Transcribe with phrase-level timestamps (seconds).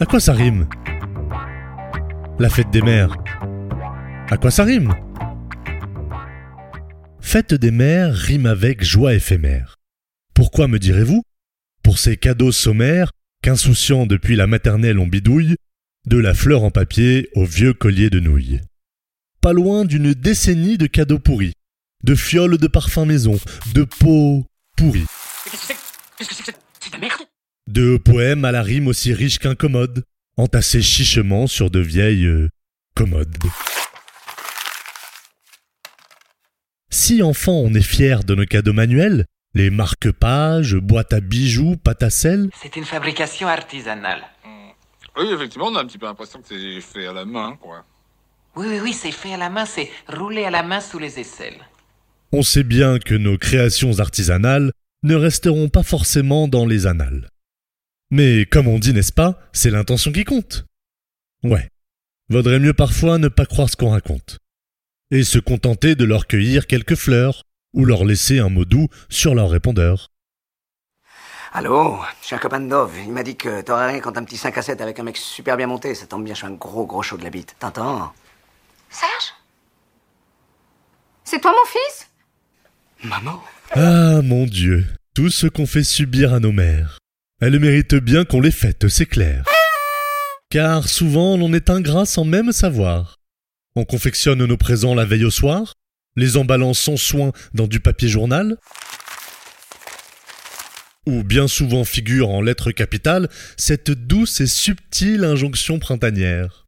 [0.00, 0.68] À quoi ça rime
[2.38, 3.16] La fête des mères.
[4.30, 4.94] À quoi ça rime
[7.20, 9.74] Fête des mères rime avec joie éphémère.
[10.34, 11.22] Pourquoi me direz-vous?
[11.82, 13.10] Pour ces cadeaux sommaires
[13.42, 15.56] qu'insouciants depuis la maternelle on bidouille,
[16.06, 18.60] de la fleur en papier au vieux collier de nouilles.
[19.40, 21.54] Pas loin d'une décennie de cadeaux pourris,
[22.04, 23.38] de fioles de parfum maison,
[23.74, 24.46] de pots
[24.76, 25.06] pourris.
[25.50, 25.74] Qu'est-ce que
[26.34, 27.08] c'est que c'est de la
[27.68, 30.02] De poèmes à la rime aussi riche qu'incommode,
[30.38, 32.48] entassés chichement sur de vieilles euh,
[32.94, 33.36] commodes.
[36.88, 42.02] Si enfant on est fier de nos cadeaux manuels, les marque-pages, boîtes à bijoux, pâtes
[42.02, 44.22] à sel, C'est une fabrication artisanale.
[45.18, 47.84] Oui, effectivement, on a un petit peu l'impression que c'est fait à la main, quoi.
[48.56, 51.20] Oui, oui, oui, c'est fait à la main, c'est roulé à la main sous les
[51.20, 51.60] aisselles.
[52.32, 54.72] on sait bien que nos créations artisanales
[55.02, 57.28] ne resteront pas forcément dans les annales.
[58.10, 60.64] Mais comme on dit, n'est-ce pas, c'est l'intention qui compte.
[61.42, 61.68] Ouais,
[62.28, 64.38] vaudrait mieux parfois ne pas croire ce qu'on raconte,
[65.10, 69.34] et se contenter de leur cueillir quelques fleurs, ou leur laisser un mot doux sur
[69.34, 70.08] leur répondeur.
[71.52, 72.94] Allô, je suis un copain de Dove.
[73.04, 75.16] Il m'a dit que t'aurais rien quand un petit 5 à 7 avec un mec
[75.16, 75.94] super bien monté.
[75.94, 77.56] Ça tombe bien, je suis un gros gros chaud de la bite.
[77.58, 78.12] T'entends
[78.90, 79.34] Serge?
[81.24, 82.10] C'est toi mon fils?
[83.04, 83.42] Maman?
[83.72, 86.98] Ah mon Dieu, tout ce qu'on fait subir à nos mères.
[87.40, 89.44] Elles méritent bien qu'on les fête, c'est clair.
[90.50, 93.20] Car souvent l'on est ingrat sans même savoir.
[93.76, 95.74] On confectionne nos présents la veille au soir,
[96.16, 98.56] les emballant sans soin dans du papier journal,
[101.06, 106.66] où bien souvent figure en lettres capitales cette douce et subtile injonction printanière.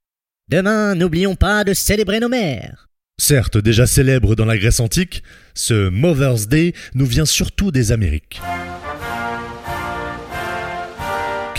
[0.48, 2.86] Demain, n'oublions pas de célébrer nos mères.
[3.18, 8.40] Certes déjà célèbre dans la Grèce antique, ce Mother's Day nous vient surtout des Amériques.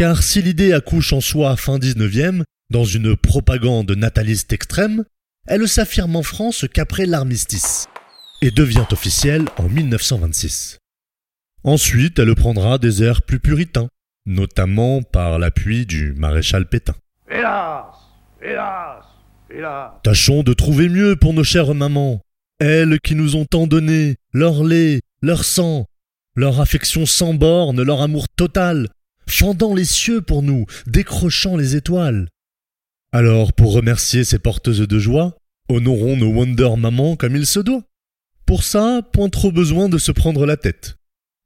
[0.02, 5.04] Car si l'idée accouche en soi fin 19e, dans une propagande nataliste extrême,
[5.46, 7.88] elle s'affirme en France qu'après l'armistice,
[8.42, 10.80] et devient officielle en 1926.
[11.64, 13.90] Ensuite, elle prendra des airs plus puritains,
[14.26, 16.96] notamment par l'appui du maréchal Pétain.
[17.30, 17.86] Hélas
[18.42, 19.04] Hélas
[19.52, 22.22] Hélas Tâchons de trouver mieux pour nos chères mamans,
[22.60, 25.86] elles qui nous ont tant donné, leur lait, leur sang,
[26.36, 28.88] leur affection sans borne, leur amour total,
[29.32, 32.28] fendant les cieux pour nous, décrochant les étoiles.
[33.12, 35.36] Alors, pour remercier ces porteuses de joie,
[35.70, 37.84] honorons nos Wonder Mamans comme il se doit.
[38.46, 40.96] Pour ça, point trop besoin de se prendre la tête.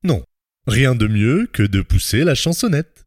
[0.04, 0.24] Non,
[0.68, 3.04] rien de mieux que de pousser la chansonnette.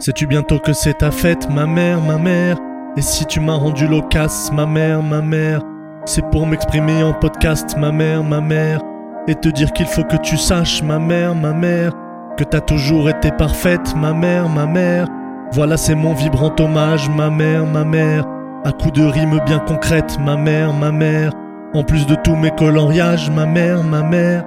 [0.00, 2.58] Sais-tu bientôt que c'est ta fête, ma mère, ma mère?
[2.96, 5.62] Et si tu m'as rendu loquace, ma mère, ma mère?
[6.04, 8.80] C'est pour m'exprimer en podcast, ma mère, ma mère
[9.28, 11.92] Et te dire qu'il faut que tu saches, ma mère, ma mère
[12.36, 15.06] Que t'as toujours été parfaite, ma mère, ma mère
[15.52, 18.26] Voilà c'est mon vibrant hommage, ma mère, ma mère
[18.64, 21.32] À coups de rimes bien concrètes, ma mère, ma mère
[21.72, 24.44] En plus de tous mes coloriages, ma mère, ma mère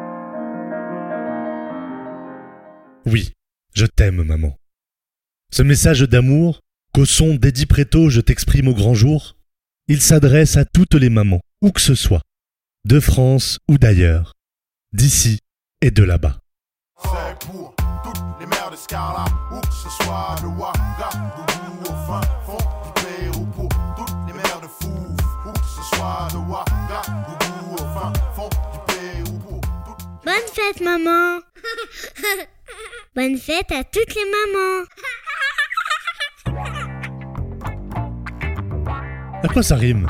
[3.05, 3.31] Oui,
[3.73, 4.57] je t'aime, maman.
[5.53, 6.59] Ce message d'amour,
[6.93, 9.37] qu'au son d'Eddie Preto je t'exprime au grand jour,
[9.87, 12.21] il s'adresse à toutes les mamans, où que ce soit,
[12.85, 14.33] de France ou d'ailleurs,
[14.93, 15.39] d'ici
[15.81, 16.37] et de là-bas.
[17.01, 22.21] C'est pour toutes les mères de Scarla, où que ce soit de Ouagadougou au fin
[22.45, 23.45] fond du Pérou.
[23.47, 28.49] Pour toutes les mères de Fouf, où que ce soit de Ouagadougou au fin fond
[28.49, 29.39] du Pérou.
[29.39, 31.41] Pour toutes Bonne fête, maman.
[33.15, 34.85] Bonne fête à toutes les mamans.
[39.43, 40.07] À quoi ça rime?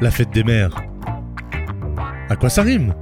[0.00, 0.76] La fête des mères.
[2.28, 2.92] À quoi ça rime?